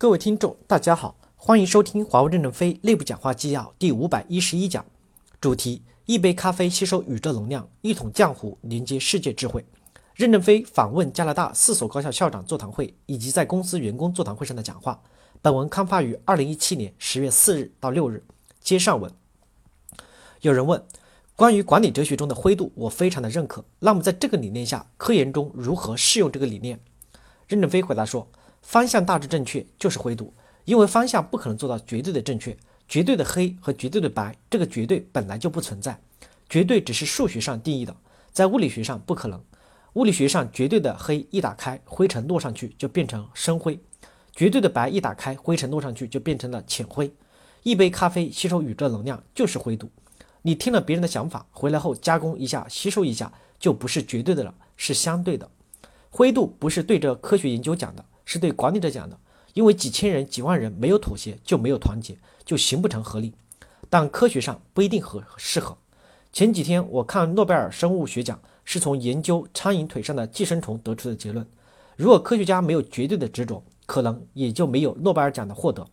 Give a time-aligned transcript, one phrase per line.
[0.00, 4.82] 各位听众，大家好，欢迎收听华为任正非内部讲话纪要第五百一十一讲，
[5.42, 9.62] 主题：一杯咖啡吸收宇宙能量，一桶浆糊连接世界智慧。
[10.14, 14.98] 任正非访问加拿大四所高校校长座谈会以及在公司员工座谈会上的讲话。
[15.42, 18.24] 本文刊发于二零一七年十月四日到六日。
[18.62, 19.12] 接上文。
[20.40, 20.82] 有人问，
[21.36, 23.62] 关于管理哲学中的灰度，我非常的认可。
[23.80, 26.80] 那么在这个理念下，科研中如何适用这个理念？
[27.46, 28.26] 任正非回答说。
[28.62, 30.32] 方向大致正确就是灰度，
[30.64, 32.56] 因为方向不可能做到绝对的正确，
[32.88, 36.00] 绝对的黑和绝对的白，这个绝对本来就不存在，
[36.48, 37.96] 绝对只是数学上定义的，
[38.32, 39.42] 在物理学上不可能。
[39.94, 43.74] 物理学上绝对的黑一打开，灰尘落上去就变成深灰；
[44.32, 47.12] 绝对的白一打开，灰尘落上去就变成了浅灰。
[47.64, 49.90] 一杯咖啡吸收宇宙能量就是灰度，
[50.42, 55.50] 你听了别人的想法回来后加工一下，吸收一下，就不是绝对的了，是相对的。
[56.08, 58.04] 灰度不是对着科学研究讲的。
[58.30, 59.18] 是对管理者讲的，
[59.54, 63.34] 因为几千人、几万人没有妥协就没有团结，就形不成合力。
[63.88, 65.76] 但科学上不一定合适合。
[66.32, 71.44] 前几天我看诺贝尔生物学奖，是从研究苍蝇腿上的寄生虫得出的结论。
[71.96, 75.84] 如果科学家没有绝对的执着，可能也就没有诺贝尔奖的获得。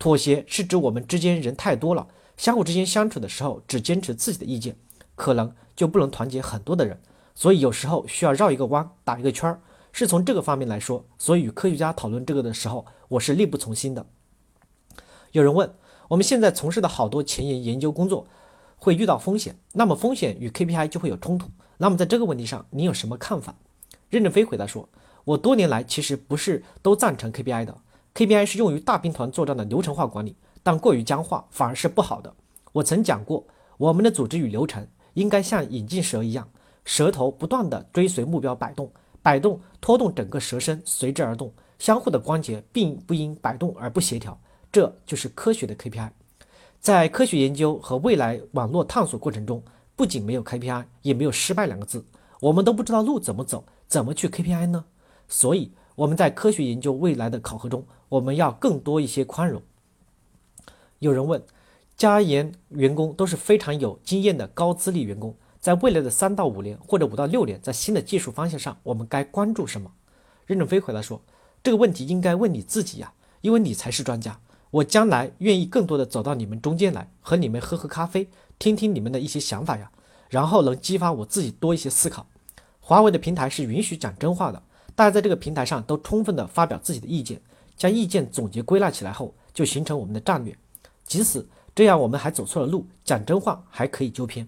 [0.00, 4.74] 妥协是指我们之间人太多了，相互之间相处的时候只坚持自己的意见，
[5.14, 7.00] 可能就不能团结很多的人。
[7.36, 9.60] 所以有时候需要绕一个弯，打一个圈儿。
[9.92, 14.06] 是从这个方面来说，所以与科学家讨论这个的时候，我是力不从心的。
[15.32, 15.72] 有人问，
[16.08, 18.26] 我们现在从事的好多前沿研究工作
[18.76, 21.50] 会遇到风险，那么风险与 KPI 就会有冲突。
[21.78, 23.54] 那么在这个问题上，你有什么看法？
[24.08, 24.88] 任正非回答说，
[25.24, 27.76] 我多年来其实不是都赞成 KPI 的
[28.14, 32.34] ，KPI 是用于大兵团作战的流程化管理，但过于僵化反而是不好的。
[32.72, 36.48] 我曾讲过，我们的组织与流程应该像眼镜蛇一样，
[36.84, 38.90] 蛇头不断地追随目标摆动。
[39.28, 44.40] 摆动拖动整个蛇身随之而动，相互的关节并不因摆动而不协调，
[44.72, 46.08] 这就是科学的 KPI。
[46.80, 49.62] 在科学研究和未来网络探索过程中，
[49.94, 52.02] 不仅没有 KPI，也没有失败两个字。
[52.40, 54.86] 我们都不知道路怎么走，怎么去 KPI 呢？
[55.28, 59.60] 所以我们在科学研究未来的考核中，我们要更多一些宽容。
[61.00, 61.42] 有人问，
[61.98, 65.36] 加研员工都是非常有经验的高资历员工。
[65.60, 69.90] 在未来的三到五年或者五到六年，在新的技术方向上，我们该关注什么？
[70.46, 71.20] 任正非回答说
[71.62, 74.40] ：“这个问题应该问你自己呀，因为你才是专家。
[74.70, 79.90] 我将来愿意更多的走到你们中间来，和你们喝喝咖啡，听听你们的一些想法呀，
[80.28, 82.26] 然后能激发我自己多一些思考。
[82.80, 84.62] 华为的平台是允许讲真话的，
[84.94, 87.40] 大家在这个平台上都充分的发表自己的意见，
[87.76, 90.56] 将意见总结归纳起来后，就形成我们的战略。
[91.04, 94.46] 即使这样，我们还走错了路，讲真话还可以纠偏。”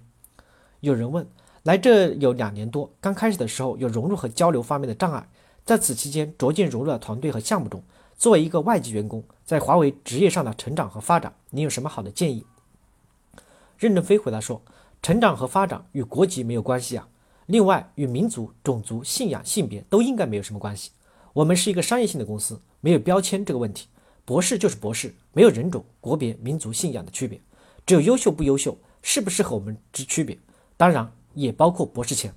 [0.81, 1.27] 有人问，
[1.63, 5.29] 来这有两年多，刚开始的时候有融入和交流方面的障碍，
[5.65, 7.83] 在此期间逐渐融入了团队和项目中。
[8.17, 12.45] 作为一个外籍员工，在华为职业上的成长和发展，你有什么好的建议？
[13.79, 14.61] 任正非回答说：
[15.03, 17.09] 成长和发展与国籍没有关系啊，
[17.47, 20.91] 另外与民族、种族、信仰、性别都应该没有什么关系。
[21.33, 23.89] 我们是一个商业性的公司，没有标签这个问题。
[24.25, 27.41] 博士就是博士，没有人种、国别、民族、信仰的区别，
[27.87, 30.39] 只有优秀不优秀，适不适合我们之区别。
[30.81, 32.35] 当然也包括博士前。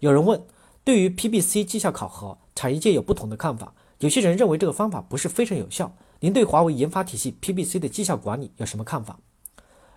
[0.00, 0.44] 有人问，
[0.82, 3.72] 对于 PBC 绩效考核，产业界有不同的看法。
[4.00, 5.94] 有些人认为这个方法不是非常有效。
[6.18, 9.20] 您对华为研发体系 PBC 的绩效管理有什么看法？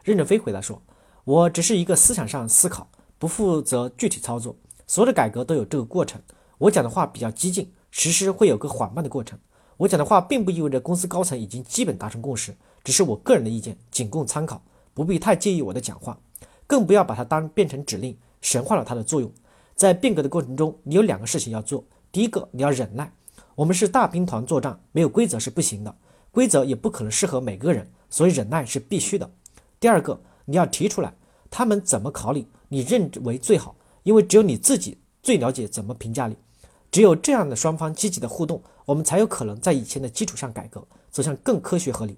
[0.04, 0.80] 任正非回答说
[1.26, 2.88] ：“我只是一个思想上思考，
[3.18, 4.56] 不负责具体操作。
[4.86, 6.22] 所有的改革都有这个过程。
[6.60, 9.40] 我讲的话比较激进，实施会有个缓慢的过程。
[9.78, 14.62] 我讲的话并不意味着公司高层已经基本达成共识，只是我个人的意见，仅供参考，
[14.94, 16.20] 不必太介意我的讲话。”
[16.68, 19.32] 更不要把它当变成指令，神化了它的作用。
[19.76, 23.12] 在变革的过程中，你有两个事情要做：第一个，你要忍耐。
[23.56, 25.96] 我们是大兵团作战，没有规则是不行的，
[26.32, 29.32] 规则也不可能适合每个人，所以忍耐是必须的。
[29.80, 31.14] 第二个，你要提出来，
[31.50, 36.36] 他们怎么考你，你认为最好，因为只有你自己最了解怎么评价你。
[36.92, 42.18] 只有这样的双方积极的互动，我们才有可能在以前的基础上改革，走向更科学合理。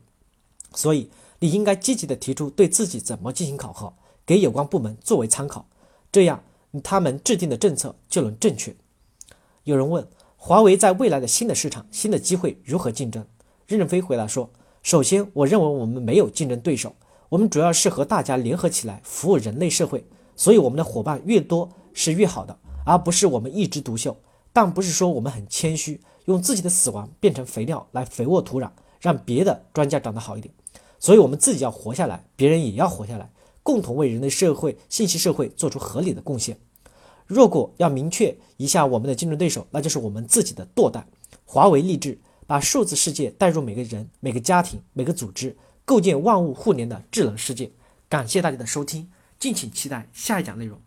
[0.75, 1.09] 所以，
[1.39, 3.91] 你应该积极的提出对自己怎么进行考核。
[4.29, 5.65] 给有关部门作为参考，
[6.11, 6.43] 这样
[6.83, 8.75] 他们制定的政策就能正确。
[9.63, 13.25] 有人问，华为在未来的新的市场、新的机会如何竞争？
[13.65, 14.51] 任正非回答说
[14.83, 16.93] ：“首先，我认为我们没有竞争对手，
[17.29, 20.05] 我们主要是和大家联合起来服务人类社会，
[20.35, 22.55] 所以我们的伙伴越多是越好的，
[22.85, 24.15] 而不是我们一枝独秀。
[24.53, 28.69] 但不是说我们很谦虚，用自己的死亡变成肥料来肥沃土壤，
[29.01, 30.53] 让别的专家长得好一点。
[30.99, 33.27] 所以我们自己要活下来，别人也要活下来。”
[33.69, 36.57] 共同为人类社会、信息社会做出合理的贡献。
[37.27, 41.03] 若果要明确一下我们的竞争对手，那就是我们自己的惰怠。
[41.45, 45.55] 华为立志把数字世界带入每个人、每个家庭、每个组织，
[45.85, 47.69] 构建万物互联的智能世界。
[48.09, 50.81] 感谢大家的收听，敬请期待下一讲内容。